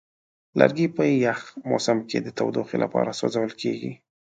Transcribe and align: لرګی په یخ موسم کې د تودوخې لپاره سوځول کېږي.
لرګی 0.59 0.87
په 0.95 1.03
یخ 1.25 1.39
موسم 1.69 1.97
کې 2.09 2.17
د 2.21 2.27
تودوخې 2.37 2.77
لپاره 2.83 3.15
سوځول 3.19 3.51
کېږي. 3.61 3.91